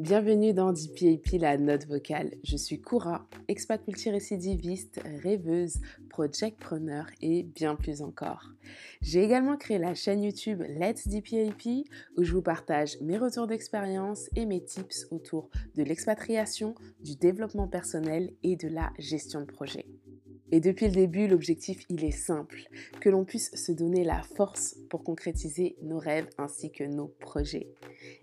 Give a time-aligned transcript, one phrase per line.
[0.00, 2.30] Bienvenue dans DPAP, la note vocale.
[2.42, 5.78] Je suis Koura, expat multirécidiviste, rêveuse,
[6.08, 8.48] projectpreneur et bien plus encore.
[9.02, 11.84] J'ai également créé la chaîne YouTube Let's DPAP
[12.16, 16.74] où je vous partage mes retours d'expérience et mes tips autour de l'expatriation,
[17.04, 19.84] du développement personnel et de la gestion de projet.
[20.52, 22.68] Et depuis le début, l'objectif, il est simple,
[23.00, 27.72] que l'on puisse se donner la force pour concrétiser nos rêves ainsi que nos projets.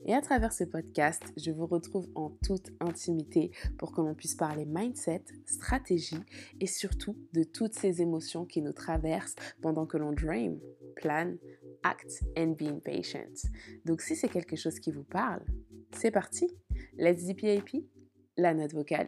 [0.05, 4.35] Et à travers ce podcast, je vous retrouve en toute intimité pour que l'on puisse
[4.35, 6.19] parler mindset, stratégie
[6.59, 10.59] et surtout de toutes ces émotions qui nous traversent pendant que l'on dream,
[10.95, 11.35] plan,
[11.83, 13.49] act and be impatient.
[13.85, 15.43] Donc si c'est quelque chose qui vous parle,
[15.95, 16.47] c'est parti.
[16.97, 17.83] Let's DPAP,
[18.35, 19.07] la note vocale.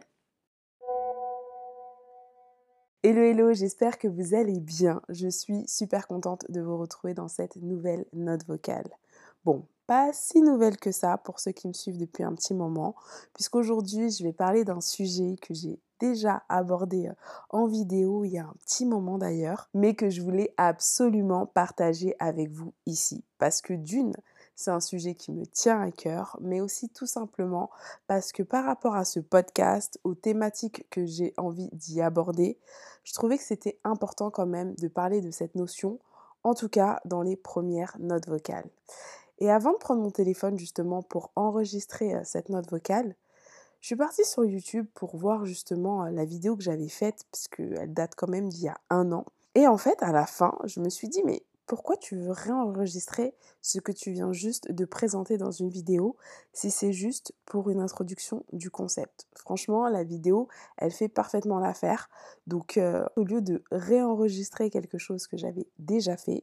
[3.02, 5.00] Hello hello, j'espère que vous allez bien.
[5.08, 8.90] Je suis super contente de vous retrouver dans cette nouvelle note vocale.
[9.46, 12.94] Bon, pas si nouvelle que ça pour ceux qui me suivent depuis un petit moment,
[13.32, 17.14] puisqu'aujourd'hui je vais parler d'un sujet que j'ai déjà abordé euh,
[17.48, 22.14] en vidéo il y a un petit moment d'ailleurs, mais que je voulais absolument partager
[22.18, 23.24] avec vous ici.
[23.38, 24.12] Parce que d'une,
[24.60, 27.70] c'est un sujet qui me tient à cœur, mais aussi tout simplement
[28.06, 32.58] parce que par rapport à ce podcast, aux thématiques que j'ai envie d'y aborder,
[33.02, 35.98] je trouvais que c'était important quand même de parler de cette notion,
[36.44, 38.68] en tout cas dans les premières notes vocales.
[39.38, 43.16] Et avant de prendre mon téléphone justement pour enregistrer euh, cette note vocale,
[43.80, 47.48] je suis partie sur YouTube pour voir justement euh, la vidéo que j'avais faite, parce
[47.48, 49.24] qu'elle date quand même d'il y a un an.
[49.54, 53.32] Et en fait, à la fin, je me suis dit, mais pourquoi tu veux réenregistrer
[53.62, 56.16] ce que tu viens juste de présenter dans une vidéo
[56.52, 59.28] si c'est juste pour une introduction du concept?
[59.36, 62.10] Franchement, la vidéo, elle fait parfaitement l'affaire.
[62.48, 66.42] Donc, euh, au lieu de réenregistrer quelque chose que j'avais déjà fait,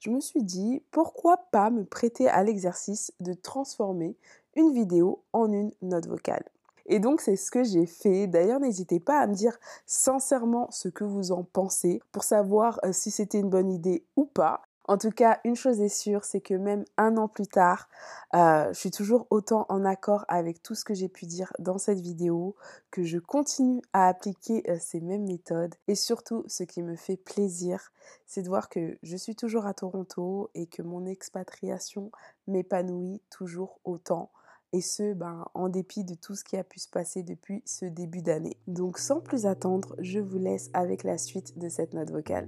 [0.00, 4.16] je me suis dit, pourquoi pas me prêter à l'exercice de transformer
[4.56, 6.50] une vidéo en une note vocale?
[6.86, 8.26] Et donc c'est ce que j'ai fait.
[8.26, 12.92] D'ailleurs, n'hésitez pas à me dire sincèrement ce que vous en pensez pour savoir euh,
[12.92, 14.62] si c'était une bonne idée ou pas.
[14.88, 17.88] En tout cas, une chose est sûre, c'est que même un an plus tard,
[18.34, 21.76] euh, je suis toujours autant en accord avec tout ce que j'ai pu dire dans
[21.76, 22.54] cette vidéo,
[22.92, 25.74] que je continue à appliquer euh, ces mêmes méthodes.
[25.88, 27.90] Et surtout, ce qui me fait plaisir,
[28.26, 32.12] c'est de voir que je suis toujours à Toronto et que mon expatriation
[32.46, 34.30] m'épanouit toujours autant
[34.76, 37.86] et ce, ben, en dépit de tout ce qui a pu se passer depuis ce
[37.86, 38.58] début d'année.
[38.66, 42.46] Donc sans plus attendre, je vous laisse avec la suite de cette note vocale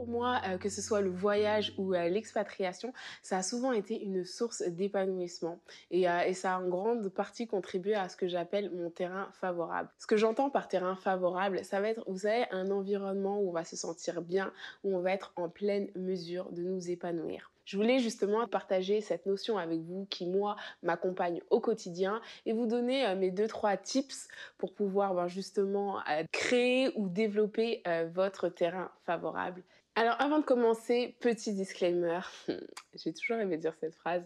[0.00, 4.02] pour moi, euh, que ce soit le voyage ou euh, l'expatriation, ça a souvent été
[4.02, 5.60] une source d'épanouissement.
[5.90, 9.28] Et, euh, et, ça a en grande partie contribué à ce que j'appelle mon terrain
[9.34, 9.90] favorable.
[9.98, 13.52] Ce que j'entends par terrain favorable, ça va être, vous savez, un environnement où on
[13.52, 14.54] va se sentir bien,
[14.84, 17.50] où on va être en pleine mesure de nous épanouir.
[17.70, 22.66] Je voulais justement partager cette notion avec vous qui, moi, m'accompagne au quotidien et vous
[22.66, 24.26] donner mes deux, trois tips
[24.58, 26.00] pour pouvoir ben, justement
[26.32, 29.62] créer ou développer votre terrain favorable
[29.96, 32.20] alors avant de commencer, petit disclaimer,
[32.94, 34.22] j'ai toujours aimé dire cette phrase.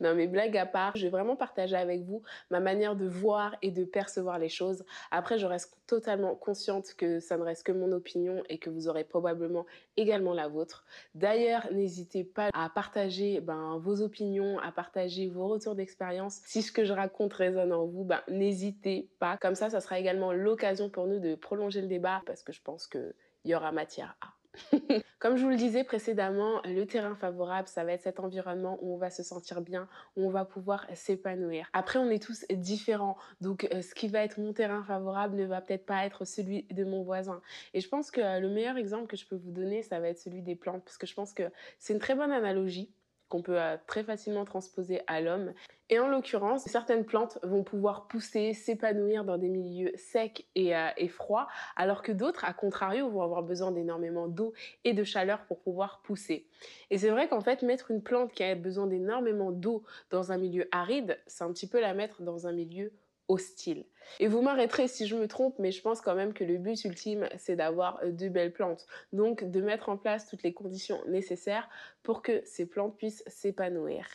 [0.00, 3.56] Non mais blague à part, je vais vraiment partager avec vous ma manière de voir
[3.62, 4.84] et de percevoir les choses.
[5.10, 8.86] Après, je reste totalement consciente que ça ne reste que mon opinion et que vous
[8.86, 10.84] aurez probablement également la vôtre.
[11.14, 16.40] D'ailleurs, n'hésitez pas à partager ben, vos opinions, à partager vos retours d'expérience.
[16.44, 19.38] Si ce que je raconte résonne en vous, ben, n'hésitez pas.
[19.38, 22.60] Comme ça, ça sera également l'occasion pour nous de prolonger le débat parce que je
[22.62, 23.14] pense qu'il
[23.44, 24.37] y aura matière à.
[25.18, 28.94] Comme je vous le disais précédemment, le terrain favorable, ça va être cet environnement où
[28.94, 31.68] on va se sentir bien, où on va pouvoir s'épanouir.
[31.72, 35.44] Après, on est tous différents, donc euh, ce qui va être mon terrain favorable ne
[35.44, 37.40] va peut-être pas être celui de mon voisin.
[37.74, 40.08] Et je pense que euh, le meilleur exemple que je peux vous donner, ça va
[40.08, 41.44] être celui des plantes, parce que je pense que
[41.78, 42.92] c'est une très bonne analogie
[43.28, 45.52] qu'on peut euh, très facilement transposer à l'homme.
[45.90, 50.88] Et en l'occurrence, certaines plantes vont pouvoir pousser, s'épanouir dans des milieux secs et, euh,
[50.96, 54.52] et froids, alors que d'autres, à contrario, vont avoir besoin d'énormément d'eau
[54.84, 56.46] et de chaleur pour pouvoir pousser.
[56.90, 60.38] Et c'est vrai qu'en fait, mettre une plante qui a besoin d'énormément d'eau dans un
[60.38, 62.92] milieu aride, c'est un petit peu la mettre dans un milieu
[63.28, 63.84] hostile.
[64.20, 66.82] Et vous m'arrêterez si je me trompe, mais je pense quand même que le but
[66.84, 68.86] ultime, c'est d'avoir euh, de belles plantes.
[69.12, 71.68] Donc de mettre en place toutes les conditions nécessaires
[72.02, 74.06] pour que ces plantes puissent s'épanouir.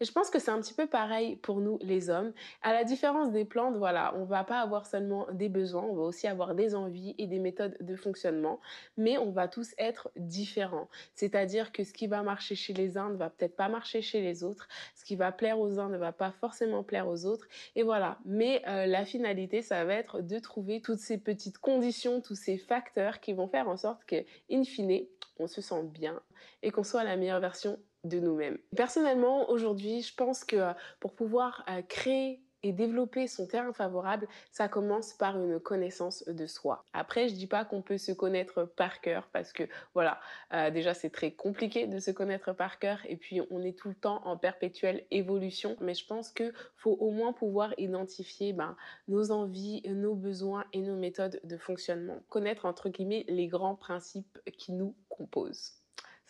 [0.00, 2.32] Et je pense que c'est un petit peu pareil pour nous les hommes.
[2.62, 6.02] À la différence des plantes, voilà, on va pas avoir seulement des besoins, on va
[6.02, 8.60] aussi avoir des envies et des méthodes de fonctionnement,
[8.96, 10.88] mais on va tous être différents.
[11.14, 14.20] C'est-à-dire que ce qui va marcher chez les uns ne va peut-être pas marcher chez
[14.20, 17.46] les autres, ce qui va plaire aux uns ne va pas forcément plaire aux autres,
[17.76, 18.18] et voilà.
[18.24, 22.58] Mais euh, la finalité, ça va être de trouver toutes ces petites conditions, tous ces
[22.58, 25.06] facteurs qui vont faire en sorte que, in fine,
[25.38, 26.20] on se sente bien
[26.62, 28.58] et qu'on soit la meilleure version de nous-mêmes.
[28.76, 34.28] Personnellement, aujourd'hui, je pense que euh, pour pouvoir euh, créer et développer son terrain favorable,
[34.52, 36.84] ça commence par une connaissance de soi.
[36.92, 39.64] Après, je dis pas qu'on peut se connaître par cœur parce que
[39.94, 40.20] voilà,
[40.52, 43.88] euh, déjà c'est très compliqué de se connaître par cœur et puis on est tout
[43.88, 45.76] le temps en perpétuelle évolution.
[45.80, 48.76] Mais je pense que faut au moins pouvoir identifier ben,
[49.08, 52.22] nos envies, nos besoins et nos méthodes de fonctionnement.
[52.28, 55.81] Connaître entre guillemets les grands principes qui nous composent.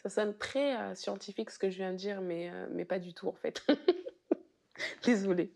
[0.02, 2.98] Ça sonne très euh, scientifique ce que je viens de dire, mais, euh, mais pas
[2.98, 3.64] du tout en fait.
[5.04, 5.52] Désolée.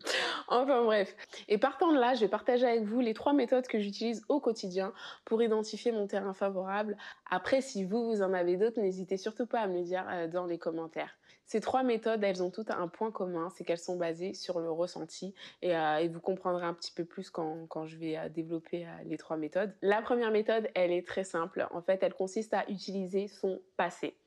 [0.47, 1.17] Enfin bref.
[1.49, 4.39] Et partant de là, je vais partager avec vous les trois méthodes que j'utilise au
[4.39, 4.93] quotidien
[5.25, 6.95] pour identifier mon terrain favorable.
[7.29, 10.27] Après, si vous, vous en avez d'autres, n'hésitez surtout pas à me le dire euh,
[10.27, 11.17] dans les commentaires.
[11.45, 14.69] Ces trois méthodes, elles ont toutes un point commun, c'est qu'elles sont basées sur le
[14.69, 15.73] ressenti et,
[16.09, 19.73] vous comprendrez un petit peu plus quand, quand je vais développer les trois méthodes.
[19.81, 21.65] La première méthode, elle est très simple.
[21.71, 24.17] En fait, elle consiste à utiliser son passé.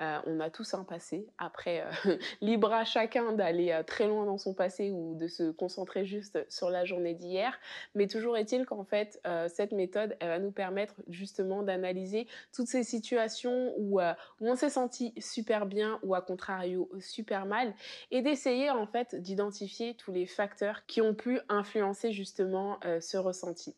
[0.00, 1.26] Euh, on a tous un passé.
[1.38, 5.50] Après, euh, libre à chacun d'aller euh, très loin dans son passé ou de se
[5.52, 7.56] concentrer juste sur la journée d'hier.
[7.94, 12.82] Mais toujours est-il qu'en fait, cette méthode, elle va nous permettre justement d'analyser toutes ces
[12.82, 14.00] situations où,
[14.40, 17.74] on s'est senti super bien ou à contrario super mal
[18.10, 23.74] et d'essayer en fait d'identifier tous les facteurs qui ont pu influencer justement ce ressenti.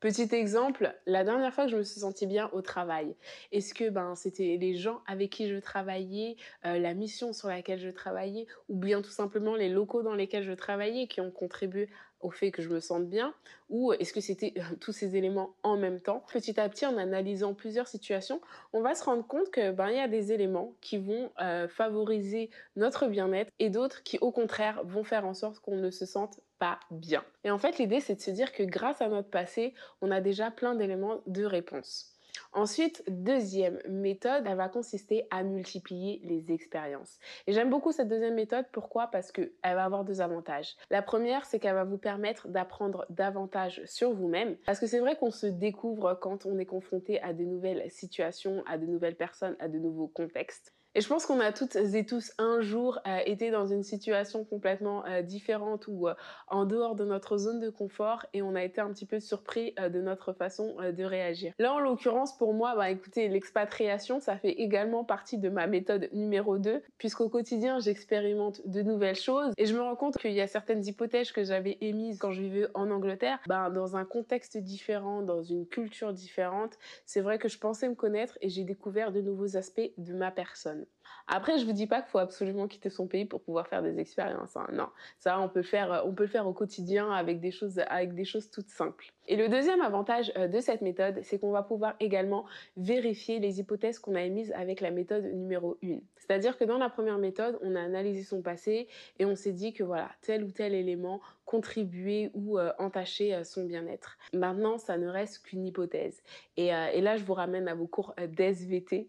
[0.00, 3.16] Petit exemple, la dernière fois que je me suis sentie bien au travail,
[3.52, 6.36] est-ce que ben, c'était les gens avec qui je travaillais,
[6.66, 10.44] euh, la mission sur laquelle je travaillais, ou bien tout simplement les locaux dans lesquels
[10.44, 11.88] je travaillais qui ont contribué
[12.20, 13.34] au fait que je me sente bien
[13.68, 16.24] ou est-ce que c'était euh, tous ces éléments en même temps?
[16.32, 18.40] Petit à petit, en analysant plusieurs situations,
[18.72, 21.68] on va se rendre compte que ben il y a des éléments qui vont euh,
[21.68, 26.06] favoriser notre bien-être et d'autres qui au contraire vont faire en sorte qu'on ne se
[26.06, 27.24] sente pas bien.
[27.44, 30.20] Et en fait, l'idée c'est de se dire que grâce à notre passé, on a
[30.20, 32.14] déjà plein d'éléments de réponse.
[32.52, 37.18] Ensuite, deuxième méthode, elle va consister à multiplier les expériences.
[37.46, 38.66] Et j'aime beaucoup cette deuxième méthode.
[38.72, 39.08] Pourquoi?
[39.08, 40.76] Parce qu'elle va avoir deux avantages.
[40.90, 44.56] La première, c'est qu'elle va vous permettre d'apprendre davantage sur vous-même.
[44.66, 48.62] Parce que c'est vrai qu'on se découvre quand on est confronté à de nouvelles situations,
[48.66, 50.72] à de nouvelles personnes, à de nouveaux contextes.
[50.96, 54.44] Et je pense qu'on a toutes et tous un jour euh, été dans une situation
[54.44, 56.14] complètement euh, différente ou euh,
[56.46, 59.74] en dehors de notre zone de confort et on a été un petit peu surpris
[59.76, 61.52] de notre façon de réagir.
[61.58, 66.08] Là, en l'occurrence, pour moi, bah écoutez, l'expatriation, ça fait également partie de ma méthode
[66.12, 70.40] numéro 2 puisqu'au quotidien, j'expérimente de nouvelles choses et je me rends compte qu'il y
[70.40, 74.56] a certaines hypothèses que j'avais émises quand je vivais en Angleterre, bah, dans un contexte
[74.58, 79.10] différent, dans une culture différente, c'est vrai que je pensais me connaître et j'ai découvert
[79.10, 80.83] de nouveaux aspects de ma personne.
[81.26, 83.98] Après, je vous dis pas qu'il faut absolument quitter son pays pour pouvoir faire des
[83.98, 84.56] expériences.
[84.56, 84.66] Hein.
[84.72, 84.88] Non,
[85.18, 88.14] ça, on peut le faire, on peut le faire au quotidien avec des choses, avec
[88.14, 89.12] des choses toutes simples.
[89.26, 92.44] Et le deuxième avantage euh, de cette méthode, c'est qu'on va pouvoir également
[92.76, 95.98] vérifier les hypothèses qu'on a émises avec la méthode numéro 1.
[96.18, 98.88] C'est-à-dire que dans la première méthode, on a analysé son passé
[99.18, 103.44] et on s'est dit que voilà, tel ou tel élément contribuait ou euh, entachait euh,
[103.44, 104.18] son bien-être.
[104.34, 106.22] Maintenant, ça ne reste qu'une hypothèse.
[106.58, 109.08] Et, là, je vous ramène à vos cours d'SVT.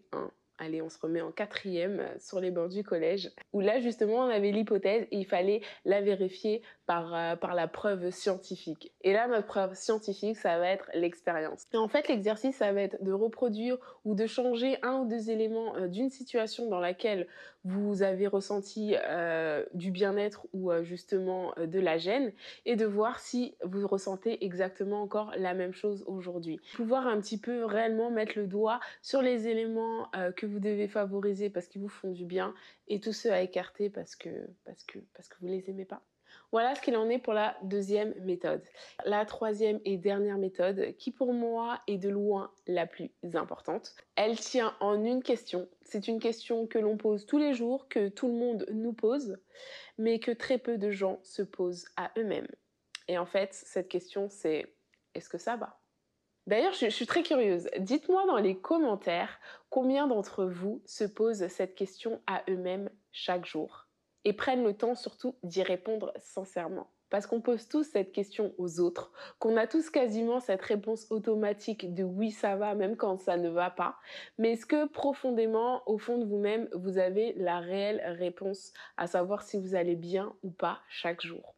[0.58, 4.26] Allez, on se remet en quatrième euh, sur les bords du collège, où là justement
[4.26, 8.92] on avait l'hypothèse et il fallait la vérifier par, euh, par la preuve scientifique.
[9.02, 11.64] Et là, notre preuve scientifique, ça va être l'expérience.
[11.72, 15.30] Et en fait, l'exercice, ça va être de reproduire ou de changer un ou deux
[15.30, 17.26] éléments euh, d'une situation dans laquelle
[17.64, 18.94] vous avez ressenti
[19.74, 22.32] du bien-être ou justement de la gêne
[22.64, 26.60] et de voir si vous ressentez exactement encore la même chose aujourd'hui.
[26.76, 31.50] Pouvoir un petit peu réellement mettre le doigt sur les éléments que vous devez favoriser
[31.50, 32.54] parce qu'ils vous font du bien
[32.88, 34.30] et tous ceux à écarter parce que,
[34.64, 36.02] parce que, parce que vous les aimez pas.
[36.52, 38.62] Voilà ce qu'il en est pour la deuxième méthode.
[39.04, 44.38] La troisième et dernière méthode, qui pour moi est de loin la plus importante, elle
[44.38, 45.68] tient en une question.
[45.82, 49.38] C'est une question que l'on pose tous les jours, que tout le monde nous pose,
[49.98, 52.48] mais que très peu de gens se posent à eux-mêmes.
[53.08, 54.72] Et en fait, cette question, c'est
[55.14, 55.80] est-ce que ça va?
[56.46, 57.68] D'ailleurs, je, suis très curieuse.
[57.78, 63.88] Dites-moi dans les commentaires combien d'entre vous se posent cette question à eux-mêmes chaque jour
[64.24, 66.88] et prennent le temps surtout d'y répondre sincèrement.
[67.10, 71.94] Parce qu'on pose tous cette question aux autres, qu'on a tous quasiment cette réponse automatique
[71.94, 73.96] de oui ça va même quand ça ne va pas.
[74.38, 79.42] Mais est-ce que profondément, au fond de vous-même, vous avez la réelle réponse à savoir
[79.42, 81.56] si vous allez bien ou pas chaque jour?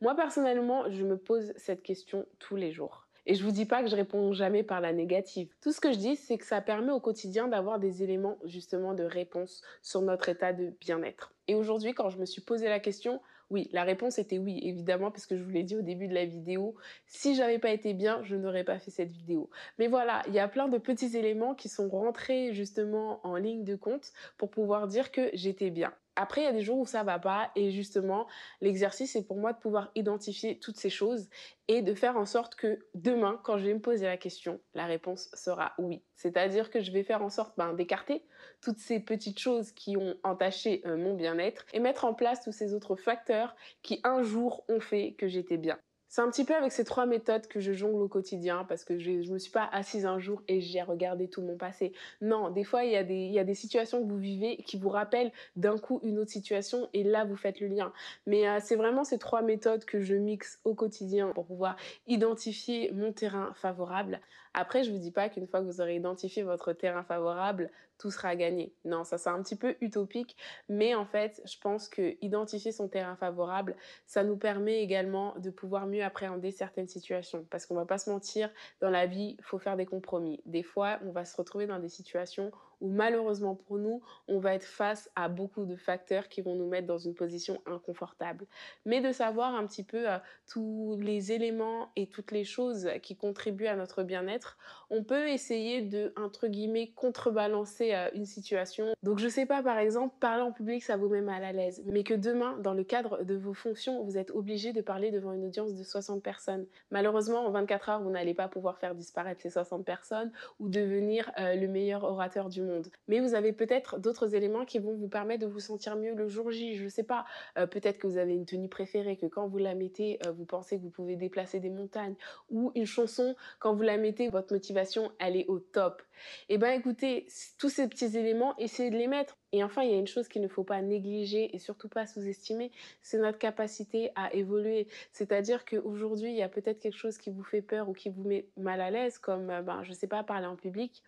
[0.00, 3.01] Moi personnellement, je me pose cette question tous les jours.
[3.26, 5.54] Et je vous dis pas que je réponds jamais par la négative.
[5.60, 8.94] Tout ce que je dis, c'est que ça permet au quotidien d'avoir des éléments justement
[8.94, 11.32] de réponse sur notre état de bien-être.
[11.48, 15.10] Et aujourd'hui, quand je me suis posé la question, Oui, la réponse était oui, évidemment,
[15.10, 16.74] parce que je vous l'ai dit au début de la vidéo.
[17.06, 19.50] Si j'avais pas été bien, je n'aurais pas fait cette vidéo.
[19.78, 23.62] Mais voilà, il y a plein de petits éléments qui sont rentrés justement en ligne
[23.62, 25.92] de compte pour pouvoir dire que j'étais bien.
[26.16, 28.26] Après, il y a des jours où ça va pas et justement,
[28.60, 31.28] l'exercice est pour moi de pouvoir identifier toutes ces choses
[31.68, 34.86] et de faire en sorte que demain, quand je vais me poser la question, la
[34.86, 36.02] réponse sera oui.
[36.14, 38.24] C'est-à-dire que je vais faire en sorte ben, d'écarter
[38.60, 42.52] toutes ces petites choses qui ont entaché euh, mon bien-être et mettre en place tous
[42.52, 45.78] ces autres facteurs qui un jour ont fait que j'étais bien.
[46.12, 48.98] C'est un petit peu avec ces trois méthodes que je jongle au quotidien parce que
[48.98, 51.94] je ne me suis pas assise un jour et j'ai regardé tout mon passé.
[52.20, 55.78] Non, des fois, il y, a des, situations que vous vivez qui vous rappellent d'un
[55.78, 57.94] coup une autre situation et là, vous faites le lien.
[58.26, 61.76] Mais euh, c'est vraiment ces trois méthodes que je mixe au quotidien pour pouvoir
[62.06, 64.20] identifier mon terrain favorable.
[64.54, 67.70] Après, je ne vous dis pas qu'une fois que vous aurez identifié votre terrain favorable,
[67.98, 68.74] tout sera gagné.
[68.84, 70.36] Non, ça c'est un petit peu utopique,
[70.68, 75.50] mais en fait, je pense que identifier son terrain favorable, ça nous permet également de
[75.50, 77.46] pouvoir mieux appréhender certaines situations.
[77.50, 80.42] Parce qu'on va pas se mentir, dans la vie, il faut faire des compromis.
[80.46, 82.50] Des fois, on va se retrouver dans des situations
[82.82, 86.68] où malheureusement pour nous, on va être face à beaucoup de facteurs qui vont nous
[86.68, 88.46] mettre dans une position inconfortable.
[88.84, 90.18] Mais de savoir un petit peu euh,
[90.50, 94.58] tous les éléments et toutes les choses qui contribuent à notre bien-être,
[94.90, 96.48] on peut essayer de, entre
[96.94, 98.86] contrebalancer euh, une situation.
[99.02, 101.82] Donc je sais pas, par exemple, parler en public, ça vous met mal à l'aise,
[101.86, 105.32] mais que demain, dans le cadre de vos fonctions, vous êtes obligé de parler devant
[105.32, 106.66] une audience de 60 personnes.
[106.90, 111.30] Malheureusement, en 24 heures, vous n'allez pas pouvoir faire disparaître ces 60 personnes ou devenir
[111.38, 112.71] euh, le meilleur orateur du monde.
[113.08, 116.28] Mais vous avez peut-être d'autres éléments qui vont vous permettre de vous sentir mieux le
[116.28, 116.76] jour J.
[116.76, 117.24] Je ne sais pas,
[117.58, 120.44] euh, peut-être que vous avez une tenue préférée, que quand vous la mettez, euh, vous
[120.44, 122.14] pensez que vous pouvez déplacer des montagnes.
[122.50, 126.02] Ou une chanson, quand vous la mettez, votre motivation, elle est au top.
[126.48, 127.26] Eh bien écoutez,
[127.58, 129.36] tous ces petits éléments, essayez de les mettre.
[129.52, 132.06] Et enfin, il y a une chose qu'il ne faut pas négliger et surtout pas
[132.06, 134.88] sous-estimer, c'est notre capacité à évoluer.
[135.12, 138.24] C'est-à-dire qu'aujourd'hui, il y a peut-être quelque chose qui vous fait peur ou qui vous
[138.24, 141.02] met mal à l'aise, comme, euh, ben, je ne sais pas, parler en public.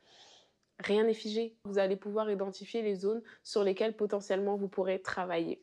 [0.81, 1.57] Rien n'est figé.
[1.65, 5.63] Vous allez pouvoir identifier les zones sur lesquelles potentiellement vous pourrez travailler.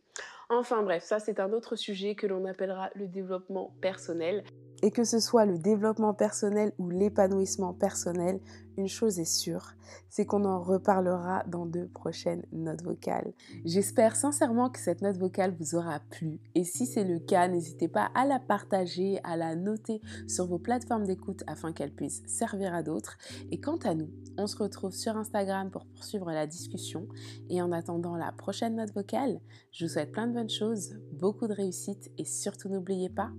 [0.49, 4.43] Enfin bref, ça c'est un autre sujet que l'on appellera le développement personnel.
[4.83, 8.39] Et que ce soit le développement personnel ou l'épanouissement personnel,
[8.77, 9.73] une chose est sûre,
[10.09, 13.33] c'est qu'on en reparlera dans deux prochaines notes vocales.
[13.65, 16.39] J'espère sincèrement que cette note vocale vous aura plu.
[16.55, 20.57] Et si c'est le cas, n'hésitez pas à la partager, à la noter sur vos
[20.57, 23.17] plateformes d'écoute afin qu'elle puisse servir à d'autres.
[23.51, 27.07] Et quant à nous, on se retrouve sur Instagram pour poursuivre la discussion.
[27.49, 31.47] Et en attendant la prochaine note vocale, je vous souhaite plein de bonnes choses, beaucoup
[31.47, 33.31] de réussite et surtout n'oubliez pas,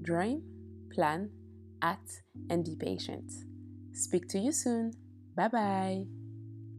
[0.00, 0.40] dream
[0.90, 1.30] plan,
[1.82, 3.30] act, and be patient.
[3.92, 4.92] Speak to you soon.
[5.34, 6.19] Bye bye.